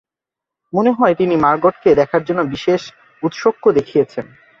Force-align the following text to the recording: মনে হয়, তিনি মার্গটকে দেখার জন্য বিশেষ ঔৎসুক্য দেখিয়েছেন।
মনে 0.73 0.91
হয়, 0.91 1.15
তিনি 1.15 1.35
মার্গটকে 1.35 1.89
দেখার 1.95 2.21
জন্য 2.23 2.41
বিশেষ 2.53 2.81
ঔৎসুক্য 3.23 3.63
দেখিয়েছেন। 3.71 4.25